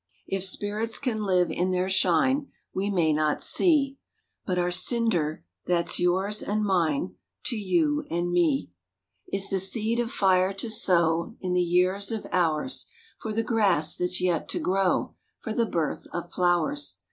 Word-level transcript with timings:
If 0.25 0.43
spirits 0.43 0.97
can 0.97 1.21
live 1.21 1.51
in 1.51 1.69
their 1.69 1.87
shine 1.87 2.47
We 2.73 2.89
may 2.89 3.13
not 3.13 3.39
see, 3.39 3.99
But 4.47 4.57
our 4.57 4.71
cinder 4.71 5.45
that's 5.67 5.99
yours 5.99 6.41
and 6.41 6.63
mine, 6.63 7.17
To 7.43 7.55
you 7.55 8.01
and 8.09 8.25
to 8.25 8.31
me, 8.31 8.71
52 9.29 9.31
THE 9.31 9.35
WATCH 9.35 9.37
TOWER 9.37 9.37
53 9.37 9.37
Is 9.37 9.49
the 9.61 9.67
seed 9.69 9.99
of 9.99 10.11
fire 10.11 10.53
to 10.53 10.69
sow 10.71 11.35
In 11.39 11.53
the 11.53 11.61
years 11.61 12.11
of 12.11 12.25
ours 12.31 12.87
For 13.19 13.31
the 13.31 13.43
grass 13.43 13.95
that's 13.95 14.19
yet 14.19 14.49
to 14.49 14.59
grow, 14.59 15.13
For 15.39 15.53
the 15.53 15.67
birth 15.67 16.07
of 16.11 16.31
flowers. 16.33 16.97